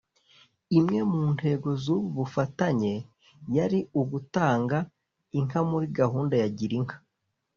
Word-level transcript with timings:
imwe 0.77 0.99
mu 1.11 1.23
ntego 1.35 1.69
z’ubu 1.83 2.07
bufatanye 2.17 2.93
yari 3.55 3.79
ugutanga 4.01 4.77
inka 5.37 5.59
muri 5.69 5.85
gahunda 5.99 6.35
ya 6.41 6.49
girinka 6.57 6.95